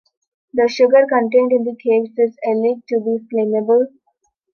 [0.53, 3.85] The sugar contained in the cakes is alleged to be flammable.